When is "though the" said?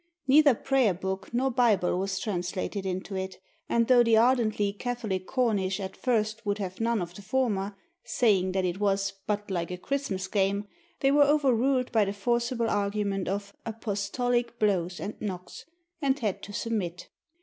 3.87-4.17